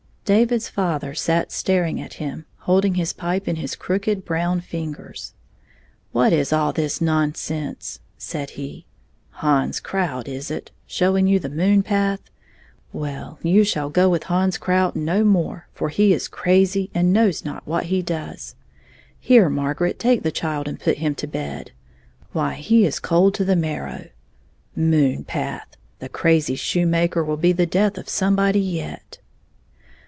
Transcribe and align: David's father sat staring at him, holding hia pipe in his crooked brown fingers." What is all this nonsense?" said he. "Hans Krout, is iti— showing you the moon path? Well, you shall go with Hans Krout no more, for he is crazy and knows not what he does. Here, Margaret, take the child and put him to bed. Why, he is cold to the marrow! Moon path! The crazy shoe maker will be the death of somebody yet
David's 0.23 0.69
father 0.69 1.13
sat 1.13 1.51
staring 1.51 1.99
at 1.99 2.13
him, 2.13 2.45
holding 2.59 2.93
hia 2.93 3.07
pipe 3.17 3.49
in 3.49 3.57
his 3.57 3.75
crooked 3.75 4.23
brown 4.23 4.61
fingers." 4.61 5.33
What 6.13 6.31
is 6.31 6.53
all 6.53 6.71
this 6.71 7.01
nonsense?" 7.01 7.99
said 8.17 8.51
he. 8.51 8.85
"Hans 9.31 9.81
Krout, 9.81 10.29
is 10.29 10.49
iti— 10.49 10.71
showing 10.87 11.27
you 11.27 11.37
the 11.37 11.49
moon 11.49 11.83
path? 11.83 12.21
Well, 12.93 13.39
you 13.43 13.65
shall 13.65 13.89
go 13.89 14.07
with 14.09 14.25
Hans 14.25 14.57
Krout 14.57 14.95
no 14.95 15.25
more, 15.25 15.67
for 15.73 15.89
he 15.89 16.13
is 16.13 16.29
crazy 16.29 16.89
and 16.95 17.11
knows 17.11 17.43
not 17.43 17.67
what 17.67 17.85
he 17.87 18.01
does. 18.01 18.55
Here, 19.19 19.49
Margaret, 19.49 19.99
take 19.99 20.23
the 20.23 20.31
child 20.31 20.65
and 20.65 20.79
put 20.79 20.99
him 20.99 21.13
to 21.15 21.27
bed. 21.27 21.71
Why, 22.31 22.53
he 22.53 22.85
is 22.85 22.99
cold 23.01 23.33
to 23.33 23.43
the 23.43 23.57
marrow! 23.57 24.07
Moon 24.77 25.25
path! 25.25 25.75
The 25.99 26.07
crazy 26.07 26.55
shoe 26.55 26.85
maker 26.85 27.21
will 27.21 27.37
be 27.37 27.51
the 27.51 27.65
death 27.65 27.97
of 27.97 28.07
somebody 28.07 28.61
yet 28.61 29.17